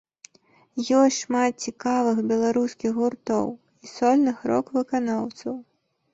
[0.99, 5.53] Ёсць шмат цікавых беларускіх гуртоў і сольных рок-выканаўцаў.